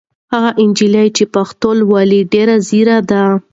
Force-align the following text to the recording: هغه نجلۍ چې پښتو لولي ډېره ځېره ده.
هغه 0.33 0.49
نجلۍ 0.69 1.07
چې 1.17 1.23
پښتو 1.33 1.69
لولي 1.79 2.21
ډېره 2.33 2.55
ځېره 2.67 2.97
ده. 3.09 3.23